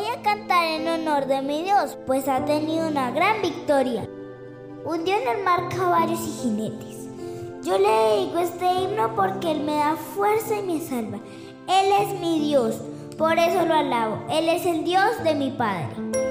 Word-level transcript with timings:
Voy 0.00 0.08
a 0.08 0.22
cantar 0.22 0.64
en 0.64 0.88
honor 0.88 1.26
de 1.26 1.42
mi 1.42 1.62
Dios, 1.62 1.98
pues 2.06 2.26
ha 2.26 2.46
tenido 2.46 2.88
una 2.88 3.10
gran 3.10 3.42
victoria. 3.42 4.08
Hundió 4.82 5.14
en 5.14 5.28
el 5.28 5.44
mar 5.44 5.68
caballos 5.68 6.20
y 6.26 6.42
jinetes. 6.42 7.06
Yo 7.62 7.76
le 7.76 7.86
dedico 7.86 8.38
este 8.38 8.64
himno 8.80 9.14
porque 9.14 9.50
Él 9.50 9.60
me 9.60 9.74
da 9.74 9.96
fuerza 9.96 10.56
y 10.56 10.62
me 10.62 10.80
salva. 10.80 11.18
Él 11.68 11.92
es 12.00 12.18
mi 12.18 12.40
Dios, 12.40 12.80
por 13.18 13.38
eso 13.38 13.66
lo 13.66 13.74
alabo. 13.74 14.24
Él 14.30 14.48
es 14.48 14.64
el 14.64 14.84
Dios 14.84 15.22
de 15.22 15.34
mi 15.34 15.50
Padre. 15.50 16.29